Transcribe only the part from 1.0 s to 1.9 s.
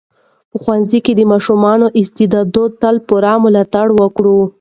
کې د ماشومانو